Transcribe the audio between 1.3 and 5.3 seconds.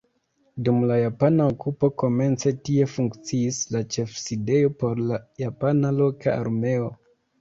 okupo komence tie funkciis la ĉefsidejo por la